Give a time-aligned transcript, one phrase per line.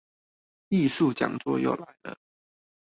[0.69, 2.17] 藝術講座又來了